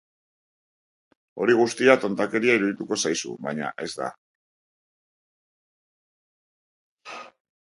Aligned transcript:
Hori 1.43 1.55
guztia 1.59 1.95
tontakeria 2.05 2.55
irudituko 2.59 2.97
zaizu, 3.09 3.33
baina 3.49 3.69
ez 3.85 3.91
da. 4.01 4.09